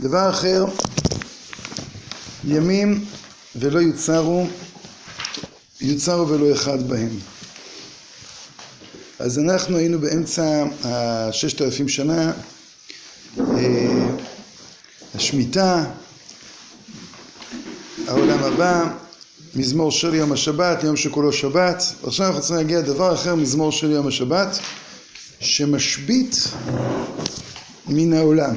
[0.00, 0.64] דבר אחר,
[2.44, 3.04] ימים
[3.56, 4.46] ולא יוצרו,
[5.80, 7.10] יוצרו ולא אחד בהם.
[9.18, 12.32] אז אנחנו היינו באמצע הששת אלפים שנה,
[13.40, 14.06] אה,
[15.14, 15.84] השמיטה,
[18.08, 18.84] העולם הבא,
[19.54, 21.82] מזמור של יום השבת, יום שכולו שבת.
[22.06, 24.58] עכשיו אנחנו צריכים להגיע לדבר אחר, מזמור של יום השבת,
[25.42, 26.36] שמשבית
[27.86, 28.56] מן העולם.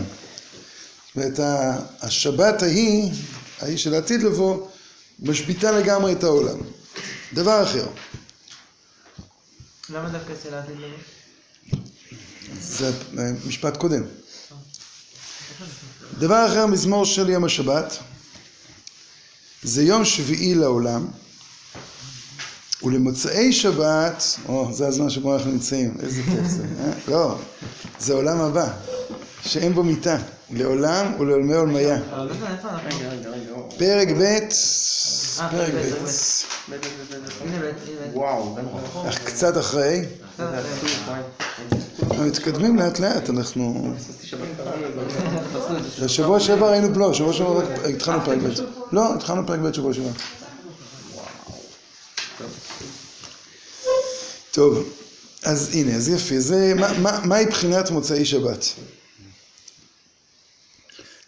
[1.15, 1.39] אומרת,
[2.01, 3.11] השבת ההיא,
[3.59, 4.67] ההיא של העתיד לבוא,
[5.19, 6.57] משביתה לגמרי את העולם.
[7.33, 7.87] דבר אחר.
[9.89, 10.97] למה דווקא אצל העתיד לבוא?
[12.61, 12.91] זה
[13.45, 14.03] משפט קודם.
[16.19, 17.97] דבר אחר, מזמור של יום השבת,
[19.63, 21.07] זה יום שביעי לעולם,
[22.85, 26.91] ולמוצאי שבת, או, זה הזמן שבו אנחנו נמצאים, איזה כיף זה, אה?
[27.07, 27.35] לא,
[27.99, 28.67] זה עולם הבא,
[29.41, 30.17] שאין בו מיטה,
[30.51, 31.97] לעולם ולעולמי עולמיה.
[33.49, 33.69] לא?
[33.77, 36.05] פרק ב', אה, פרק ב'.
[38.13, 38.57] וואו,
[39.09, 40.05] אך קצת אחרי.
[40.39, 43.93] אנחנו מתקדמים לאט לאט, אנחנו...
[46.03, 48.49] בשבוע שעבר היינו, לא, שבוע שעבר התחלנו פרק ב'.
[48.91, 50.09] לא, התחלנו פרק ב' שבוע שעבר.
[54.55, 54.89] טוב,
[55.43, 58.65] אז הנה, אז יפה, זה, מה- מה- מהי בחינת מוצאי שבת?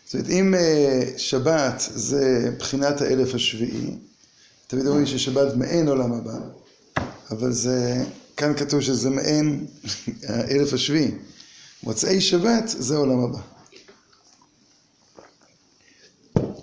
[0.06, 3.92] זאת אומרת, אם אה, שבת זה בחינת האלף השביעי,
[4.68, 6.38] תמיד אומרים ששבת מעין עולם הבא,
[7.32, 8.04] אבל זה,
[8.38, 9.66] כאן כתוב שזה מעין
[10.28, 11.12] האלף השביעי.
[11.84, 13.40] מוצאי שבת זה העולם הבא.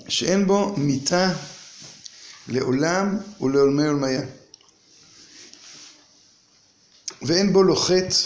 [0.09, 1.33] שאין בו מיתה
[2.49, 4.23] לעולם ולעולמי עולמיה.
[7.23, 8.17] ואין בו לא חטא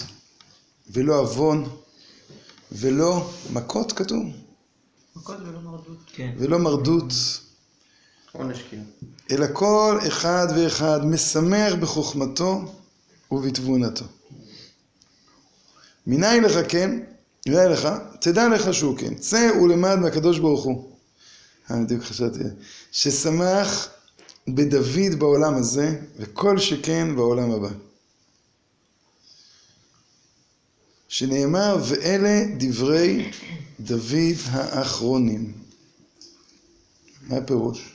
[0.91, 1.69] ולא עוון
[2.73, 4.27] ולא מכות כתוב,
[5.17, 5.99] מכות ולא מרדות.
[6.07, 6.35] כן.
[6.39, 7.13] ולא מרדות,
[8.33, 8.83] עונש כאילו.
[9.31, 12.75] אלא כל אחד ואחד משמח בחוכמתו
[13.31, 14.05] ובתבונתו.
[16.07, 17.01] מניין לך כן,
[17.47, 17.89] מניין לך,
[18.21, 20.91] תדע לך שהוא כן, צא ולמד מהקדוש ברוך הוא.
[21.71, 22.39] אה, בדיוק חשבתי,
[22.93, 23.89] ששמח
[24.49, 27.69] בדוד בעולם הזה, וכל שכן בעולם הבא.
[31.09, 33.31] שנאמר, ואלה דברי
[33.81, 34.13] דוד
[34.51, 35.53] האחרונים.
[37.23, 37.95] מה הפירוש?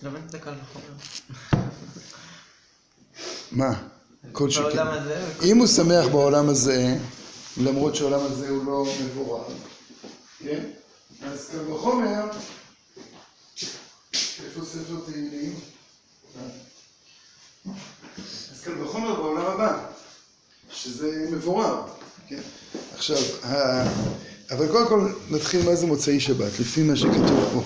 [0.00, 1.64] קל וחומר.
[3.52, 3.82] מה?
[4.32, 4.62] כל שכן.
[4.62, 6.98] וכל- אם הוא שמח בעולם הזה,
[7.56, 9.44] למרות שהעולם הזה הוא לא מבורר,
[10.38, 10.64] כן?
[11.22, 12.24] אז קל וחומר,
[14.44, 15.54] איפה ספר תהילים?
[18.52, 19.91] אז קל וחומר בעולם הבא,
[20.74, 21.82] שזה מבורר,
[22.28, 22.40] כן?
[22.94, 23.82] עכשיו, ה...
[24.50, 27.62] אבל קודם כל נתחיל מה זה מוצאי שבת, לפי מה שכתוב פה.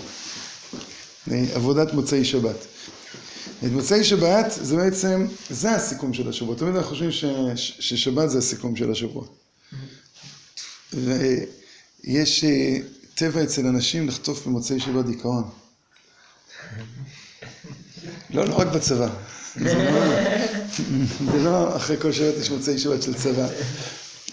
[1.55, 2.57] עבודת מוצאי שבת.
[3.65, 6.57] את מוצאי שבת זה בעצם, זה הסיכום של השבוע.
[6.57, 7.25] תמיד אנחנו חושבים ש,
[7.55, 9.25] ש, ששבת זה הסיכום של השבוע.
[10.93, 12.77] ויש אה,
[13.15, 15.45] טבע אצל אנשים לחטוף במוצאי שבת דיכאון.
[18.35, 19.09] לא, לא רק בצבא.
[19.59, 20.01] זה לא,
[21.33, 23.49] זה לא אחרי כל שבת יש מוצאי שבת של צבא,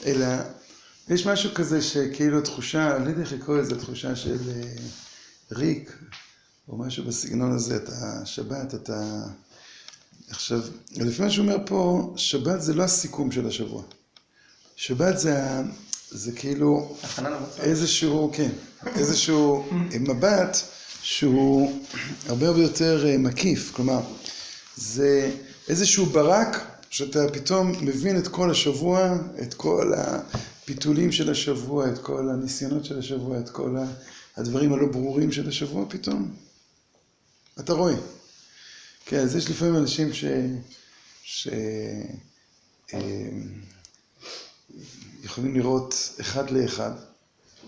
[0.05, 0.25] אלא
[1.09, 4.61] יש משהו כזה שכאילו תחושה, אני לא יודע איך לקרוא לזה, תחושה של אה,
[5.51, 5.97] ריק,
[6.69, 7.91] או משהו בסגנון הזה, אתה
[8.25, 9.21] שבת, אתה...
[10.29, 10.61] עכשיו,
[10.95, 13.83] לפי מה שהוא אומר פה, שבת זה לא הסיכום של השבוע.
[14.75, 15.61] שבת זה, ה-
[16.11, 16.95] זה כאילו.
[17.59, 18.49] איזשהו, כן,
[18.95, 19.65] איזשהו
[19.99, 20.57] מבט
[21.01, 21.81] שהוא
[22.27, 24.01] הרבה הרבה יותר אה, מקיף, כלומר,
[24.77, 25.31] זה
[25.67, 32.29] איזשהו ברק שאתה פתאום מבין את כל השבוע, את כל הפיתולים של השבוע, את כל
[32.29, 33.77] הניסיונות של השבוע, את כל
[34.37, 36.35] הדברים הלא ברורים של השבוע פתאום.
[37.59, 37.95] אתה רואה.
[39.05, 40.25] כן, אז יש לפעמים אנשים ש...
[41.23, 41.47] ש...
[42.93, 43.29] אה,
[45.23, 46.91] יכולים לראות אחד לאחד,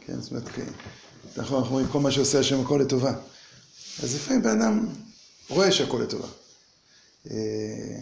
[0.06, 0.65] כן, זאת אומרת, כן,
[1.38, 3.13] נכון, אנחנו אומרים כל מה שעושה השם הכל לטובה.
[4.03, 4.88] אז לפעמים בן אדם
[5.50, 6.27] רואה שהכל לטובה.
[7.31, 8.00] אה,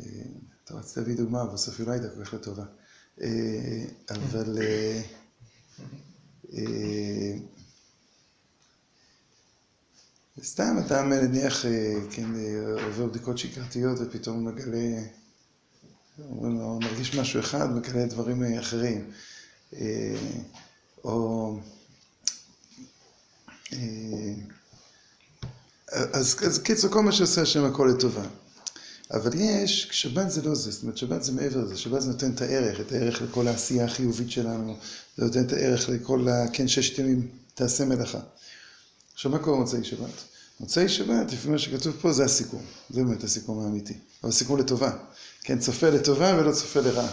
[0.00, 0.22] אה,
[0.64, 2.64] אתה רצית להביא דוגמה, בסוף היא לא הייתה כל כך לטובה.
[3.22, 4.58] אה, אבל...
[10.42, 11.64] סתם אתה נניח,
[12.10, 12.30] כן,
[12.84, 15.02] עובר בדיקות שגרתיות ופתאום מגלה,
[16.80, 19.10] מרגיש משהו אחד, מגלה דברים אחרים.
[21.04, 21.58] או...
[25.92, 28.22] אז, אז קיצור, כל מה שעושה השם הכל לטובה.
[29.10, 32.30] אבל יש, שבת זה לא זה, זאת אומרת שבת זה מעבר לזה, שבת זה נותן
[32.30, 34.76] את הערך, את הערך לכל העשייה החיובית שלנו,
[35.16, 36.48] זה נותן את הערך לכל ה...
[36.52, 38.20] כן, ששת ימים תעשה מלאכה.
[39.14, 40.10] עכשיו מה קורה במוצאי שבת?
[40.60, 42.62] מוצאי שבת, לפי מה שכתוב פה, זה הסיכום.
[42.90, 43.94] זה באמת הסיכום האמיתי.
[44.22, 44.92] אבל סיכום לטובה.
[45.42, 47.10] כן, צופה לטובה ולא צופה לרעה.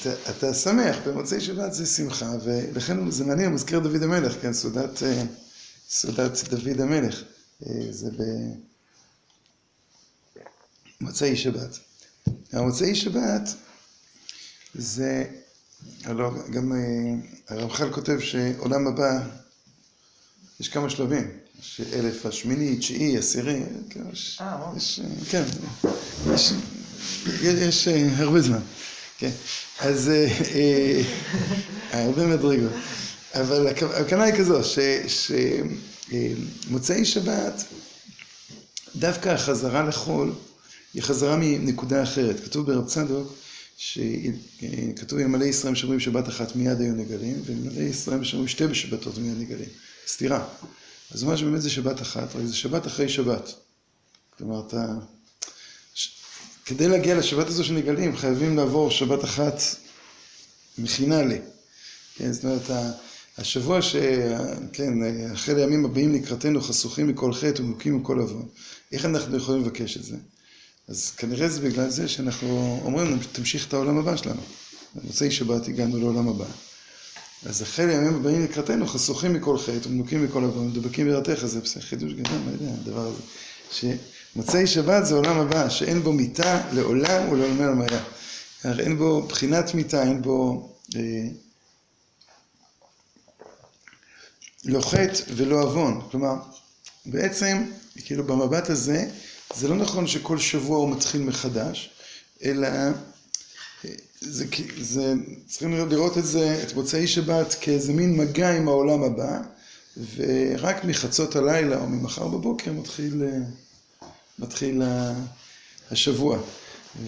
[0.00, 5.02] אתה, אתה שמח, במוצאי שבת זה שמחה, ולכן זה מעניין, מזכיר דוד המלך, כן, סעודת,
[5.02, 7.22] אה, דוד המלך.
[7.66, 8.10] אה, זה
[11.00, 11.78] במוצאי שבת.
[12.52, 13.54] המוצאי שבת
[14.74, 15.24] זה,
[16.04, 16.78] הלוא גם אה,
[17.48, 19.20] הרמח"ל כותב שעולם הבא,
[20.60, 21.30] יש כמה שלבים.
[21.60, 24.76] יש אלף השמיני, תשיעי, עשירי, כן, יש, אה, וואו.
[24.76, 25.00] יש,
[25.30, 25.42] כן,
[26.34, 26.52] יש,
[27.42, 28.60] יש אה, הרבה זמן,
[29.18, 29.30] כן,
[29.80, 30.10] אז
[31.92, 32.72] הרבה מדרגות,
[33.34, 34.60] אבל הכ- הכוונה היא כזו,
[36.66, 37.64] שמוצאי שבת,
[38.96, 40.32] דווקא החזרה לחול
[40.94, 42.44] היא חזרה מנקודה אחרת.
[42.44, 43.34] כתוב ברב צדוק,
[43.76, 49.38] שכתוב אלמלא ישראל שומרים שבת אחת מיד היו נגלים, ואלמלא ישראל שומרים שתי בשבתות מיד
[49.38, 49.68] נגלים.
[50.08, 50.48] סתירה.
[51.10, 53.52] אז אומר שבאמת זה שבת אחת, רק זה שבת אחרי שבת.
[54.38, 54.86] כלומר, אתה...
[55.94, 56.08] ש...
[56.66, 59.60] כדי להגיע לשבת הזו שנגלים, חייבים לעבור שבת אחת
[60.78, 61.32] מכינה ל...
[62.16, 62.70] כן, זאת אומרת,
[63.38, 63.96] השבוע ש...
[64.72, 64.92] כן,
[65.32, 68.48] אחרי הימים הבאים לקראתנו חשופים מכל חטא ומוכים מכל עוון.
[68.92, 70.16] איך אנחנו יכולים לבקש את זה?
[70.88, 74.40] אז כנראה זה בגלל זה שאנחנו אומרים, תמשיך את העולם הבא שלנו.
[74.94, 76.44] במוצאי שבת הגענו לעולם הבא.
[77.46, 82.12] אז החל הימים הבאים לקראתנו חשופים מכל חטא ומנוקים מכל עוון ומדבקים בירתך, זה חידוש
[82.12, 83.22] גדול, מה יודע, הדבר הזה.
[83.70, 87.86] שמוצאי שבת זה עולם הבא, שאין בו מיתה לעולם ולעולמי.
[88.62, 91.00] כלומר, אין בו בחינת מיתה, אין בו אה,
[94.68, 96.00] לא חטא ולא עוון.
[96.10, 96.34] כלומר,
[97.06, 97.64] בעצם,
[98.04, 99.10] כאילו במבט הזה,
[99.54, 101.90] זה לא נכון שכל שבוע הוא מתחיל מחדש,
[102.44, 102.90] אלא אה,
[104.20, 104.44] זה,
[104.80, 105.14] זה,
[105.46, 109.40] צריכים לראות את זה, את מוצאי שבת, כאיזה מין מגע עם העולם הבא,
[110.16, 113.38] ורק מחצות הלילה או ממחר בבוקר מתחיל, אה,
[114.38, 114.82] מתחיל
[115.90, 116.38] השבוע,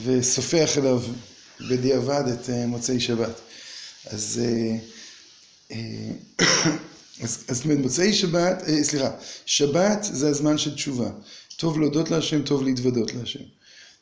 [0.05, 1.03] וסופח אליו
[1.71, 3.41] בדיעבד את אה, מוצאי שבת.
[4.07, 4.41] אז
[7.27, 9.11] זאת אומרת, מוצאי שבת, אה, סליחה,
[9.47, 11.11] שבת זה הזמן של תשובה.
[11.57, 13.45] טוב להודות להשם, טוב להתוודות להשם.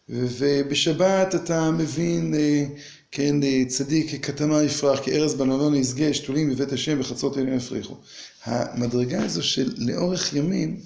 [0.09, 2.65] ובשבת אתה מבין, אה,
[3.11, 7.97] כן, אה, צדיק כתמה יפרח, כארז בנלון ישגה, שתולים בבית השם וחצות עליהם יפריחו.
[8.45, 10.81] המדרגה הזו של לאורך ימים,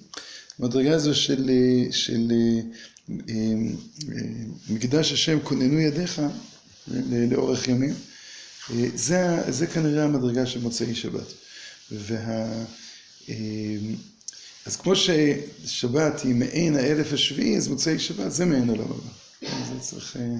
[0.58, 1.50] המדרגה הזו של,
[1.90, 2.32] של
[4.70, 6.23] מקדש השם כוננו ידיך
[7.31, 7.94] לאורך ימים,
[8.94, 11.32] זה, זה כנראה המדרגה של מוצאי שבת.
[11.99, 12.65] וה...
[13.29, 13.35] אה,
[14.67, 19.11] אז כמו ששבת היא מעין האלף השביעי, אז מוצאי שבת זה מעין עולם הבא.
[19.41, 20.37] זה צריך, אה,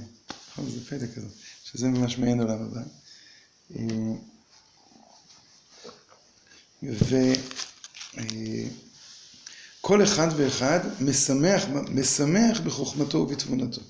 [0.53, 1.27] נכון, זה פלא כזה,
[1.65, 2.81] שזה ממש מעין עולם הבא.
[3.77, 4.15] אה,
[9.81, 13.81] וכל אחד ואחד משמח, משמח בחוכמתו ובתבונתו.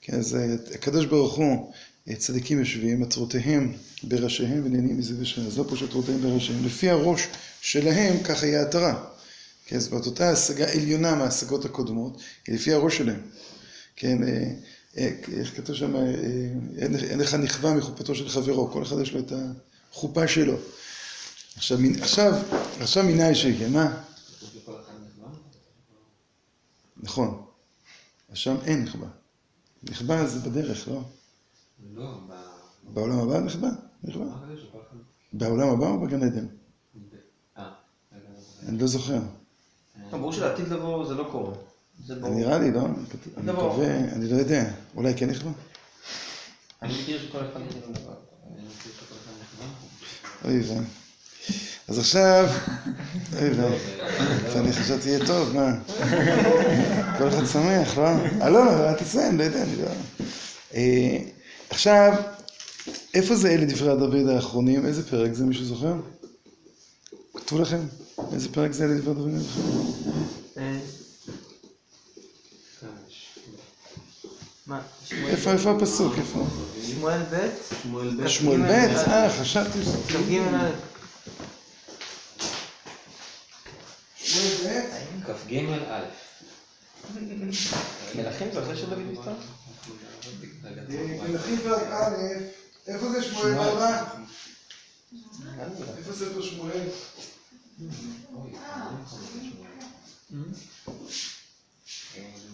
[0.00, 1.78] כן, אז אה, הקדוש ברוך הוא, אה,
[2.12, 3.72] צדיקים יושבים, מטרותיהם
[4.02, 5.46] בראשיהם ונהנים מזה בשם.
[5.46, 6.66] אז לא פה שטרותיהם בראשיהם.
[6.66, 7.28] לפי הראש
[7.60, 9.04] שלהם, ככה יהיה עטרה.
[9.66, 13.20] כן, זאת אומרת, אותה השגה עליונה מההשגות הקודמות, היא לפי הראש שלהם.
[13.96, 14.52] כן, אה,
[14.96, 16.02] אה, איך כתוב שם, אה,
[16.78, 19.32] אין, לך נכווה מחופתו של חברו, כל אחד יש לו את
[19.92, 20.56] החופה שלו.
[21.56, 21.78] עכשיו,
[22.80, 24.02] עכשיו, מיני שיקה, מה?
[26.96, 27.44] נכון.
[28.32, 29.06] אז שם אין נכבה.
[29.82, 31.00] נכבה זה בדרך, לא?
[31.94, 32.18] לא,
[32.82, 33.68] בעולם הבא נכבה?
[34.04, 34.24] נכבה.
[35.32, 36.46] בעולם הבא או בגן עדן?
[37.58, 37.70] אה,
[38.68, 39.18] אני לא זוכר.
[40.10, 41.54] ברור שלעתיד לבוא זה לא קורה.
[42.08, 42.80] נראה לי, לא?
[43.36, 43.52] אני.
[43.52, 44.70] מקווה, אני לא יודע.
[44.96, 45.50] אולי כן נכבה?
[46.82, 47.60] אני מכיר שכל אחד.
[50.44, 50.78] אוי ואי.
[51.88, 52.48] אז עכשיו,
[53.38, 53.78] אוי ואי.
[54.56, 55.78] אני חשבתי יהיה טוב, מה?
[57.18, 58.06] כל אחד שמח, לא?
[58.42, 59.88] אה, לא, לא, אל תציין, לא יודע, אני לא...
[61.74, 62.12] עכשיו,
[63.14, 64.86] איפה זה אלה דברי דוד האחרונים?
[64.86, 65.94] איזה פרק זה, מישהו זוכר?
[67.36, 67.80] כתוב לכם?
[68.32, 70.80] איזה פרק זה אלה דברי דוד האחרונים?
[75.28, 76.14] איפה, איפה הפסוק?
[76.18, 76.46] איפה?
[76.86, 77.48] שמואל ב'?
[77.82, 78.28] שמואל ב'.
[78.28, 78.70] שמואל ב'?
[79.08, 79.86] אה, חשבתי ש...
[80.08, 80.70] כ"ג א'.
[84.16, 85.26] שמואל ב'?
[85.26, 85.54] כ"ג
[85.90, 86.23] א'.
[88.14, 89.32] מלכים זה אחרי שדוד נפטר?
[91.28, 92.14] מלכים פרק א',
[92.86, 94.02] איפה זה שמואל נראה.
[95.98, 96.80] איפה ספר שמואל?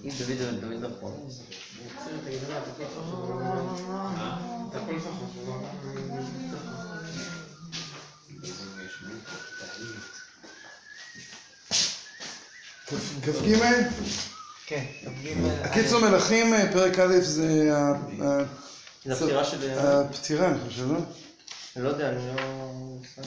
[0.04, 1.28] אם דוד דוד נכון.
[13.22, 14.39] כ"ג?
[14.70, 15.28] כן, כ"ג.
[15.62, 17.72] הקיצור מלכים, אה, פרק א' זה
[19.06, 19.78] הפטירה של...
[19.78, 20.98] הפטירה, אני חושב, לא?
[21.76, 22.42] אני לא יודע, אני לא...
[23.18, 23.26] אני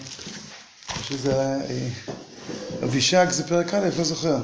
[0.90, 1.88] חושב שזה היה, אה,
[2.84, 4.38] אבישג זה פרק א', לא זוכר.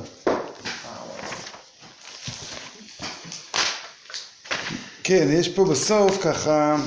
[5.03, 6.77] כן, יש פה בסוף ככה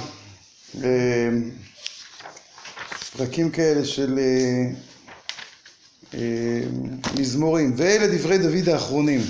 [0.85, 1.29] אה,
[3.17, 4.71] פרקים כאלה של אה,
[6.15, 6.61] אה,
[7.19, 7.75] מזמורים.
[7.77, 9.21] ואלה דברי דוד האחרונים.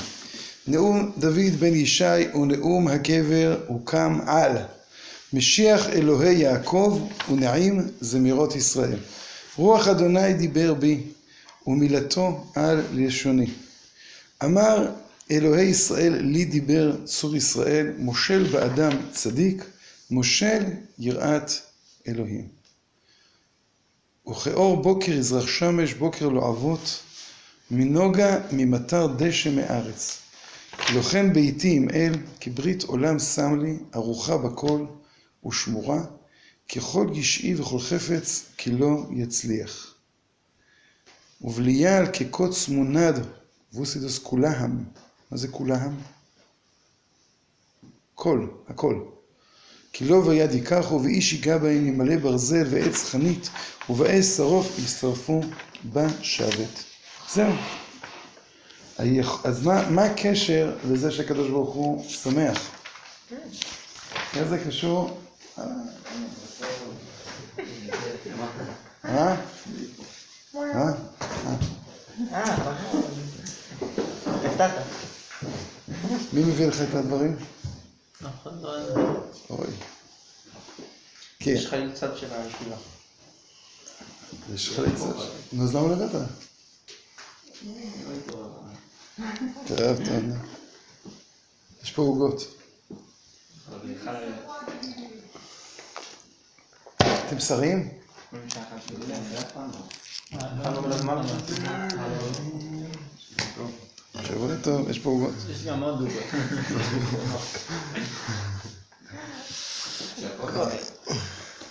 [0.66, 4.56] נאום דוד בן ישי ונאום הקבר הוקם על.
[5.32, 8.98] משיח אלוהי יעקב ונעים זמירות ישראל.
[9.56, 11.00] רוח אדוני דיבר בי
[11.66, 13.46] ומילתו על לשוני.
[14.44, 14.90] אמר
[15.30, 19.64] אלוהי ישראל לי דיבר צור ישראל, מושל באדם צדיק,
[20.10, 20.62] מושל
[20.98, 21.52] יראת
[22.08, 22.48] אלוהים.
[24.28, 27.00] וכאור בוקר יזרח שמש, בוקר לא עבות,
[27.70, 30.21] מנוגה ממטר דשא מארץ.
[31.10, 34.86] כן ביתי עם אל, כי ברית עולם שם לי, ערוכה בכל
[35.46, 36.04] ושמורה,
[36.76, 39.94] ככל גשעי וכל חפץ, כי לא יצליח.
[41.40, 43.26] ובליעל כקוץ מונד,
[43.72, 44.84] ווסידוס כולהם.
[45.30, 45.96] מה זה כולהם?
[48.14, 49.04] כל, הכל.
[49.92, 53.50] כי לא ויד ייקחו ואיש ייגע בהם ימלא ברזל ועץ חנית
[53.90, 55.40] ובאש שרוף ישרפו
[55.92, 56.84] בשבת.
[57.32, 57.52] זהו.
[58.98, 62.70] אז מה, מה הקשר לזה שהקדוש ברוך הוא שמח?
[64.36, 65.20] איך זה קשור?
[65.58, 65.64] אה?
[69.04, 69.34] אה?
[70.54, 70.92] אה?
[72.32, 72.52] אה.
[76.32, 77.36] מי מביא לך את הדברים?
[78.20, 79.00] נכון, לא יודע.
[79.50, 79.66] אוי.
[81.38, 82.76] כן, יש לך צד של הישיבה.
[84.54, 85.04] יש לך ליצה.
[85.52, 86.28] נו, אז למה לא הבאת?
[89.66, 90.36] טוב, טוב.
[91.82, 92.54] יש פה עוגות.
[96.98, 97.88] אתם שרים?
[104.22, 105.34] שבוע טוב, יש פה עוגות.
[105.50, 106.22] יש גם עוד דוגות.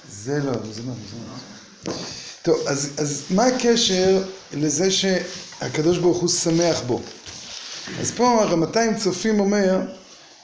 [0.09, 1.17] זה לא, זה לא, זה
[1.85, 1.93] לא.
[2.41, 7.01] טוב, אז מה הקשר לזה שהקדוש ברוך הוא שמח בו?
[7.99, 9.81] אז פה הרמתיים צופים אומר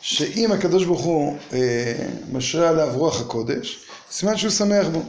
[0.01, 1.93] שאם הקדוש ברוך הוא אה,
[2.31, 3.79] משרה עליו רוח הקודש,
[4.11, 5.03] סימן שהוא שמח בו.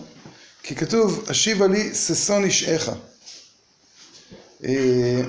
[0.63, 2.91] כי כתוב, השיבה לי ששון אישך.
[4.65, 5.23] אה,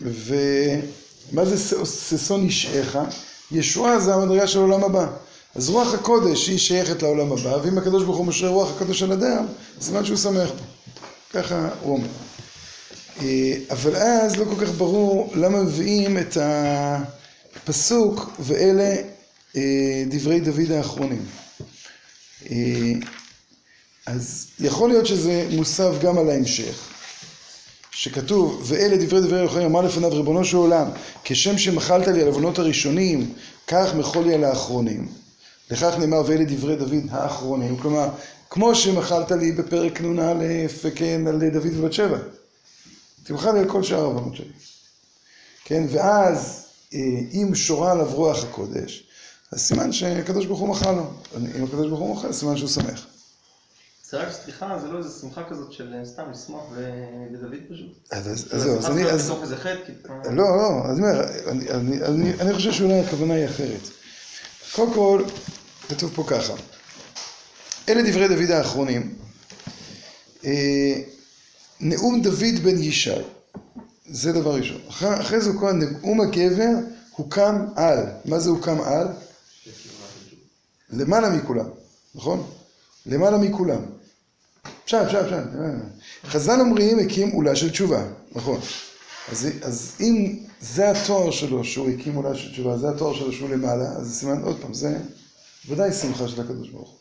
[0.00, 2.96] ומה זה ששון אישך?
[3.50, 5.06] ישועה זה המדרגה של העולם הבא.
[5.54, 9.12] אז רוח הקודש היא שייכת לעולם הבא, ואם הקדוש ברוך הוא משרה רוח הקודש על
[9.12, 9.46] אדם,
[9.80, 10.64] סימן שהוא שמח בו.
[11.32, 12.08] ככה הוא אומר.
[13.20, 16.36] אה, אבל אז לא כל כך ברור למה מביאים את
[17.56, 18.96] הפסוק ואלה
[19.56, 21.22] אה, דברי דוד האחרונים.
[22.50, 22.92] אה,
[24.06, 26.92] אז יכול להיות שזה מוסב גם על ההמשך,
[27.90, 30.88] שכתוב ואלה דברי דברי אלוהים אמר לפניו ריבונו של עולם
[31.24, 33.32] כשם שמחלת לי על עוונות הראשונים
[33.66, 35.08] כך מחול לי על האחרונים
[35.70, 38.08] לכך נאמר ואלה דברי דוד האחרונים כלומר
[38.50, 40.34] כמו שמחלת לי בפרק נ"א
[40.84, 42.18] וכן על דוד ובת שבע
[43.22, 44.52] תמחל על כל שאר העוונות שלי
[45.64, 46.98] כן ואז אה,
[47.32, 49.06] אם שורה עליו רוח הקודש
[49.52, 51.10] אז סימן שהקדוש ברוך הוא מחל לו
[51.56, 53.06] אם הקדוש ברוך הוא מחל סימן שהוא שמח
[54.12, 56.64] זה רק סליחה, זה לא איזה שמחה כזאת של אה, סתם לשמוח
[57.32, 58.08] בדוד פשוט.
[58.10, 60.14] אז, אז, זה אז זהו, אז אני, אז, בתוך איזה חטא, כאילו.
[60.24, 63.88] לא, לא, אז אני אומר, אני, אני, אני, אני חושב שאולי הכוונה היא אחרת.
[64.72, 65.24] קודם כל,
[65.88, 66.52] כתוב פה ככה,
[67.88, 69.14] אלה דברי דוד האחרונים,
[70.44, 71.00] אה,
[71.82, 73.10] נאום דוד בן ישי,
[74.10, 74.80] זה דבר ראשון.
[74.88, 76.70] אחרי, אחרי זה הוא קורא נאום הגבר,
[77.16, 77.98] הוקם על.
[78.24, 79.08] מה זה הוקם על?
[80.90, 81.66] למעלה מכולם,
[82.14, 82.50] נכון?
[83.06, 83.80] למעלה מכולם.
[84.84, 85.36] פשט, פשט, פשט.
[86.24, 88.60] חז"ל אומרים הקים עולה של תשובה, נכון.
[89.32, 93.50] אז, אז אם זה התואר שלו שהוא הקים עולה של תשובה, זה התואר שלו שהוא
[93.50, 94.98] למעלה, אז זה סימן עוד פעם, זה
[95.68, 96.98] ודאי שמחה של הקדוש ברוך הוא.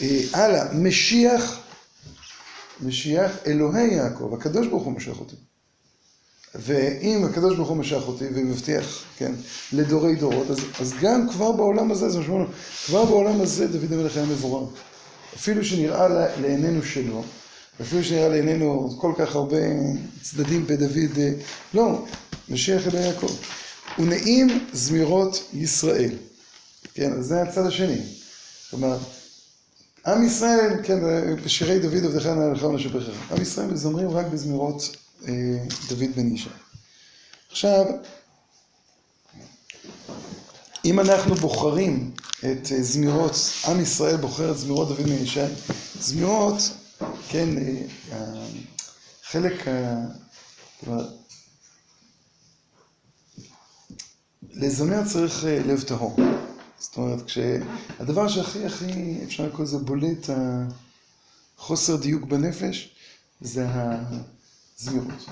[0.00, 1.61] אה, הלאה, משיח,
[2.82, 5.36] משיח אלוהי יעקב, הקדוש ברוך הוא משך אותי.
[6.54, 9.32] ואם הקדוש ברוך הוא משך אותי ומבטיח, כן,
[9.72, 12.48] לדורי דורות, אז, אז גם כבר בעולם הזה, זה שאומרים,
[12.86, 14.66] כבר בעולם הזה דוד המלך היה מבורר.
[15.36, 16.08] אפילו שנראה
[16.40, 17.22] לעינינו שלא,
[17.80, 19.56] אפילו שנראה לעינינו כל כך הרבה
[20.22, 21.32] צדדים בדוד, אה,
[21.74, 22.04] לא,
[22.48, 23.36] משיח אלוהי יעקב.
[23.98, 26.14] ונעים זמירות ישראל.
[26.94, 28.00] כן, אז זה הצד השני.
[28.70, 28.98] כלומר,
[30.06, 30.98] עם ישראל, כן,
[31.44, 33.32] בשירי דוד עבדך נעלך ונשבחך.
[33.32, 34.96] עם ישראל מזמרים רק בזמירות
[35.28, 35.32] אה,
[35.88, 36.48] דוד בן ישי.
[37.50, 37.84] עכשיו,
[40.84, 43.36] אם אנחנו בוחרים את אה, זמירות,
[43.68, 45.40] עם ישראל בוחר את זמירות דוד בן ישי,
[46.00, 46.56] זמירות,
[47.28, 47.48] כן,
[48.12, 48.46] אה,
[49.24, 49.64] חלק,
[54.50, 56.16] לזמר צריך לב טהור.
[56.82, 60.30] זאת אומרת, כשהדבר שהכי הכי אפשר לקרוא לזה בולט
[61.58, 62.94] החוסר דיוק בנפש,
[63.40, 65.26] זה הזמירות.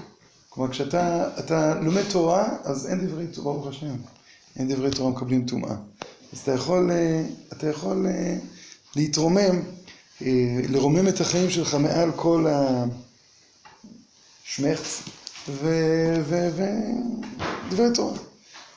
[0.49, 3.97] כלומר, כשאתה לומד תורה, אז אין דברי תורה, ברוך השם.
[4.57, 5.75] אין דברי תורה מקבלים טומאה.
[6.33, 6.91] אז אתה יכול,
[7.53, 8.07] אתה יכול
[8.97, 9.63] להתרומם,
[10.69, 12.47] לרומם את החיים שלך מעל כל
[14.47, 15.03] השמחץ
[16.29, 16.75] ודברי
[17.95, 18.19] תורה.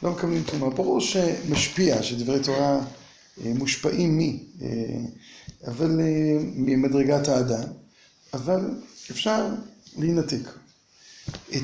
[0.04, 0.70] לא מקבלים טומאה.
[0.70, 2.80] ברור שמשפיע, שדברי תורה
[3.46, 4.44] מושפעים מי,
[5.68, 6.00] אבל
[6.56, 7.64] ממדרגת האדם,
[8.34, 8.82] אבל
[9.12, 9.48] אפשר
[9.98, 10.50] להינתק.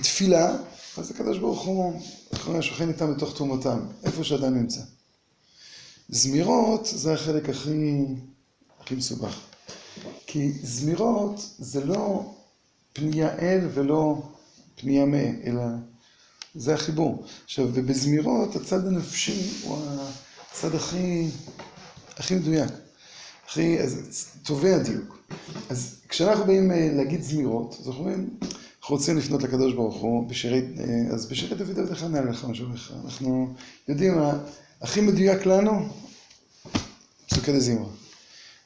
[0.01, 0.57] תפילה,
[0.97, 2.01] אז הקדוש ברוך הוא,
[2.33, 4.81] אחרונה שוכן איתם בתוך תרומותם, איפה שאדם נמצא.
[6.09, 8.05] זמירות זה החלק הכי,
[8.79, 9.39] הכי מסובך.
[10.27, 12.33] כי זמירות זה לא
[12.93, 14.21] פנייה אל ולא
[14.75, 15.61] פנייה מה, אלא
[16.55, 17.23] זה החיבור.
[17.45, 19.77] עכשיו, ובזמירות הצד הנפשי הוא
[20.51, 21.27] הצד הכי,
[22.17, 22.71] הכי מדויק,
[23.47, 25.19] הכי, אז תובע דיוק.
[25.69, 28.29] אז כשאנחנו באים להגיד זמירות, אז אנחנו אומרים,
[28.81, 30.61] אנחנו רוצים לפנות לקדוש ברוך הוא, בשירי,
[31.13, 32.67] אז בשירי דוד עבדך נעלך משהו
[33.05, 33.53] אנחנו
[33.87, 34.13] יודעים,
[34.81, 35.87] הכי מדויק לנו,
[37.27, 37.89] פסוקי דזמרה.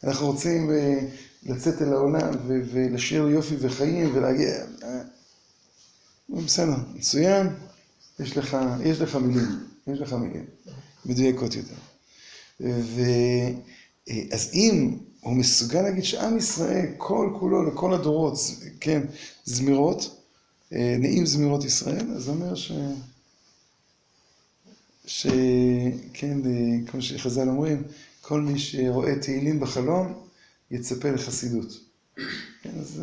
[0.04, 0.72] אנחנו רוצים
[1.46, 4.66] לצאת אל העולם ולשיר יופי וחיים ולהגיע,
[6.30, 7.48] בסדר, מצוין,
[8.20, 10.46] יש לך, יש לך מילים, יש לך מילים,
[11.06, 11.76] מדויקות יותר.
[12.62, 13.02] ו...
[14.32, 18.38] אז אם הוא מסוגל להגיד שעם ישראל, כל כולו, לכל הדורות,
[18.80, 19.02] כן,
[19.46, 20.22] זמירות,
[20.72, 22.72] נעים זמירות ישראל, אז זה אומר ש...
[25.06, 26.38] שכן,
[26.88, 27.84] כמו שחז"ל אומרים,
[28.22, 30.14] כל מי שרואה תהילים בחלום,
[30.72, 31.80] יצפה לחסידות.
[32.62, 33.02] כן, אז,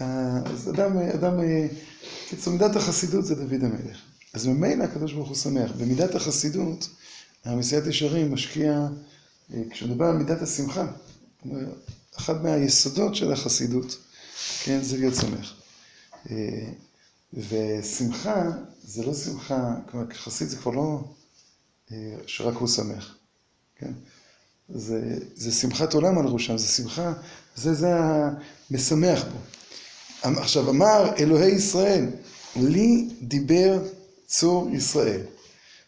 [0.00, 1.40] אז אדם, אדם,
[2.28, 3.98] קיצור, מידת החסידות זה דוד המלך.
[4.34, 5.72] אז ממילא הקדוש ברוך הוא שמח.
[5.72, 6.88] במידת החסידות,
[7.44, 8.88] המסיעת ישרים משקיע,
[9.70, 10.86] כשהוא מדבר על מידת השמחה,
[12.16, 13.98] אחד מהיסודות של החסידות,
[14.64, 15.54] כן, זה להיות שמח.
[17.34, 18.50] ושמחה
[18.84, 21.04] זה לא שמחה, כלומר, חסיד זה כבר לא
[22.26, 23.14] שרק הוא שמח,
[23.76, 23.92] כן?
[24.68, 27.12] זה, זה שמחת עולם על ראשם, זה שמחה,
[27.56, 27.88] זה, זה
[28.70, 29.38] המשמח בו.
[30.24, 32.06] עכשיו, אמר אלוהי ישראל,
[32.56, 33.82] לי דיבר
[34.26, 35.20] צור ישראל,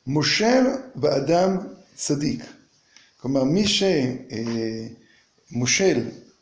[0.06, 1.56] מושל באדם
[1.94, 2.44] צדיק.
[3.20, 3.64] כלומר, מי
[5.52, 6.00] שמושל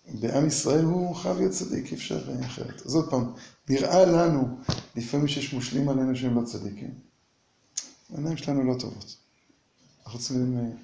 [0.08, 2.82] בעם ישראל הוא חייב להיות צדיק, אי אפשר אחרת.
[2.86, 3.32] אז עוד פעם,
[3.68, 4.58] נראה לנו
[4.96, 6.90] לפעמים שיש מושלים עלינו שהם לא צדיקים.
[8.14, 9.16] העיניים שלנו לא טובות.
[10.06, 10.74] אנחנו צריכים,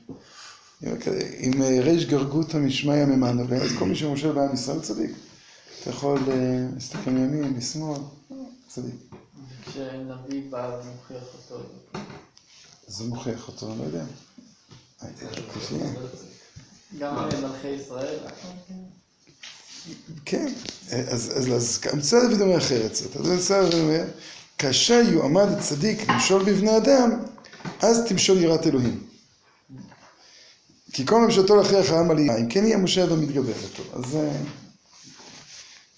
[1.39, 3.45] עם ריש גרגותא משמיא ממנו,
[3.79, 5.11] כל מי שמושל בעם ישראל צדיק.
[5.81, 6.19] אתה יכול
[6.75, 7.99] להסתכל מימין, משמאל,
[8.69, 8.95] צדיק.
[9.67, 11.63] כשנביא בא ומוכיח אותו.
[12.87, 14.05] זה מוכיח אותו, אני לא יודע.
[16.99, 18.19] גם מלכי ישראל?
[20.25, 20.53] כן,
[20.91, 21.51] אז
[21.95, 24.05] מצד דוד אומר אחרת, מצד דוד אומר,
[24.59, 27.11] כאשר יועמד צדיק למשול בבני אדם,
[27.83, 29.07] אז תמשול יראת אלוהים.
[30.93, 33.99] כי כל ממשלתו להכריח העם על אם כן יהיה משה ומתגבר אותו.
[33.99, 34.17] אז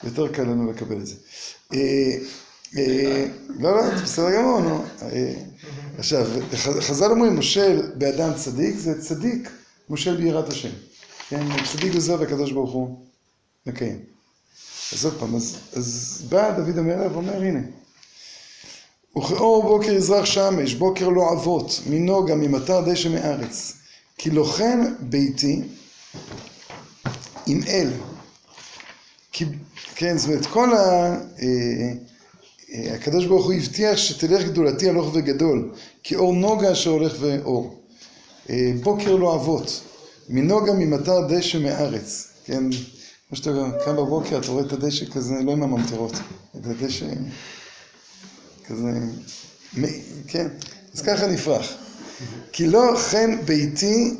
[0.05, 1.15] יותר קל לנו לקבל את זה.
[3.59, 4.85] לא, לא, זה בסדר גמור, נו.
[5.99, 6.27] עכשיו,
[6.81, 9.51] חז"ל אומרים, מושל באדם צדיק, זה צדיק
[9.88, 10.69] מושל ביראת השם.
[11.29, 12.99] כן, צדיק וזהו והקדוש ברוך הוא
[13.67, 13.99] מקיים.
[14.93, 17.61] אז עוד פעם, אז בא דוד המלך ואומר, הנה,
[19.19, 23.73] וכאור בוקר יזרח שמש, בוקר לא אבות, מנוגה, ממטר דשא מארץ.
[24.19, 25.62] כי כן ביתי
[27.47, 27.88] עם אל.
[29.95, 31.16] כן, זאת אומרת, כל ה...
[32.75, 37.83] הקדוש ברוך הוא הבטיח שתלך גדולתי הלוך וגדול, כי אור נוגה אשר הולך ואור.
[38.83, 39.81] בוקר לא אבות,
[40.29, 42.64] מנוגה ממטר דשא מארץ, כן,
[43.29, 43.51] כמו שאתה
[43.85, 46.12] קם בבוקר, אתה רואה את הדשא כזה, לא עם הממטרות,
[46.57, 47.07] את הדשא
[48.66, 48.90] כזה,
[50.27, 50.49] כן,
[50.95, 51.73] אז ככה נפרח.
[52.53, 54.14] כי לא כן ביתי,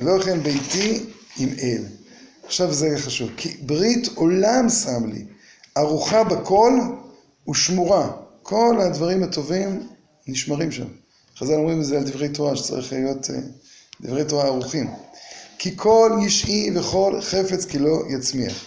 [0.00, 1.04] לא כן ביתי
[1.38, 1.99] עם אל.
[2.50, 5.24] עכשיו זה חשוב, כי ברית עולם שם לי,
[5.78, 6.72] ארוחה בכל
[7.50, 8.10] ושמורה.
[8.42, 9.88] כל הדברים הטובים
[10.26, 10.86] נשמרים שם.
[11.38, 13.36] חז"ל אומרים את זה על דברי תורה, שצריך להיות אה,
[14.00, 14.90] דברי תורה ערוכים.
[15.58, 18.64] כי כל ישעי וכל חפץ כי לא יצמיח.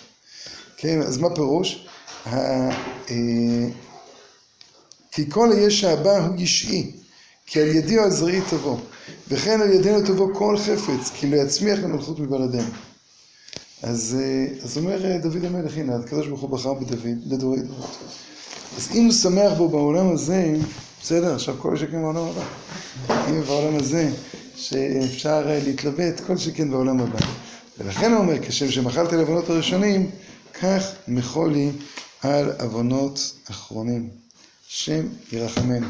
[0.77, 1.87] כן, אז מה פירוש?
[2.27, 2.69] אה,
[5.11, 6.91] כי כל הישע הבא הוא ישעי,
[7.45, 8.77] כי על ידי או על זרעי תבוא,
[9.27, 12.69] וכן על ידינו תבוא כל חפץ, כי לא יצמיח למלכות מבלעדינו.
[13.83, 17.97] אז, אה, אז אומר אה, דוד המלך, הנה, הקדוש ברוך הוא בחר בדוד לדורי דורות.
[18.77, 20.53] אז אם הוא שמח בו בעולם הזה,
[21.01, 22.43] בסדר, עכשיו כל שכן בעולם הבא.
[23.29, 24.11] אם בעולם הזה,
[24.55, 27.19] שאפשר אה, להתלבט, כל שכן בעולם הבא.
[27.77, 30.09] ולכן הוא אומר, כשם שמחלתי על עוונות הראשונים,
[30.61, 31.71] כך מחול לי
[32.21, 34.09] על עוונות אחרונים.
[34.69, 35.87] השם ירחמנו.